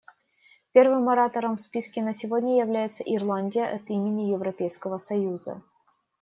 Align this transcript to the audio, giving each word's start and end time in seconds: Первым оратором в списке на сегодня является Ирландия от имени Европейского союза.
Первым 0.71 1.07
оратором 1.09 1.57
в 1.57 1.61
списке 1.61 2.01
на 2.01 2.11
сегодня 2.11 2.57
является 2.59 3.03
Ирландия 3.03 3.65
от 3.67 3.87
имени 3.91 4.31
Европейского 4.31 4.97
союза. 4.97 5.61